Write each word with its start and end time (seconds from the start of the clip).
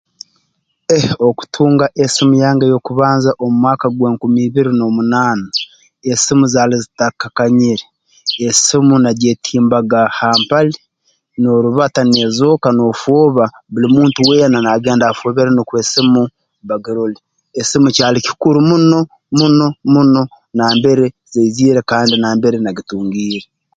Eeh 0.93 1.07
okutunga 1.27 1.85
esimu 2.03 2.33
yange 2.43 2.63
ey'okubanza 2.67 3.29
omu 3.43 3.55
mwaka 3.61 3.87
gw'enkumi 3.95 4.39
ibiri 4.47 4.71
n'omunaana 4.75 5.47
esimu 6.11 6.45
zaali 6.53 6.75
zitakakanyire 6.83 7.85
esimu 8.47 8.93
nagyetimbaga 9.03 10.01
ha 10.17 10.29
mpali 10.41 10.75
noorubata 11.41 12.01
neezooka 12.11 12.67
noofooba 12.77 13.45
buli 13.71 13.87
muntu 13.95 14.19
weena 14.29 14.57
naagenda 14.63 15.05
afoobeere 15.07 15.51
nukwe 15.53 15.77
esimu 15.83 16.21
bagirole 16.67 17.17
esimu 17.59 17.87
kyali 17.95 18.19
kikuru 18.27 18.59
muno 18.69 18.99
muno 19.37 19.65
muno 19.93 20.21
nambere 20.55 21.05
zaiziire 21.33 21.81
kandi 21.91 22.13
nambere 22.17 22.57
nagitungiire 22.59 23.47